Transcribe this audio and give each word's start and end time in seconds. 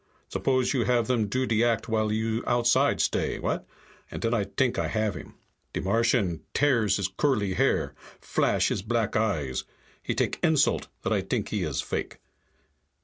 Suppose 0.29 0.73
you 0.73 0.85
have 0.85 1.05
them 1.05 1.27
do 1.27 1.45
de 1.45 1.63
act 1.63 1.87
while 1.87 2.11
you 2.11 2.43
outside 2.47 2.99
stay, 2.99 3.37
what?' 3.37 3.67
Then 4.09 4.33
I 4.33 4.45
t'ink 4.45 4.79
I 4.79 4.87
have 4.87 5.13
him. 5.13 5.35
"Ze 5.77 5.81
Martian 5.83 6.41
tear 6.55 6.81
his 6.85 7.07
curly 7.17 7.53
hair, 7.53 7.93
flash 8.19 8.69
his 8.69 8.81
black 8.81 9.15
eyes. 9.15 9.63
He 10.01 10.15
takes 10.15 10.39
insult 10.41 10.87
that 11.03 11.13
I 11.13 11.21
t'ink 11.21 11.49
he 11.49 11.61
is 11.61 11.81
fake. 11.81 12.17